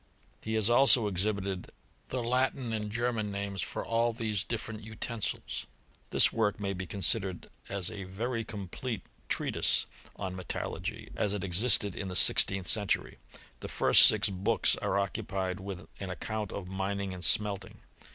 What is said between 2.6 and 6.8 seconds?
and German names for all these different utend This work may